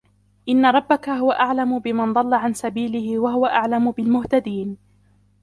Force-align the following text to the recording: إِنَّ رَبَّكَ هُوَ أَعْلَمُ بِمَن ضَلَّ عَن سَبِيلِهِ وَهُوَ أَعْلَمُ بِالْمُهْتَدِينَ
إِنَّ 0.49 0.65
رَبَّكَ 0.65 1.09
هُوَ 1.09 1.31
أَعْلَمُ 1.31 1.79
بِمَن 1.79 2.13
ضَلَّ 2.13 2.33
عَن 2.33 2.53
سَبِيلِهِ 2.53 3.19
وَهُوَ 3.19 3.45
أَعْلَمُ 3.45 3.91
بِالْمُهْتَدِينَ 3.91 4.77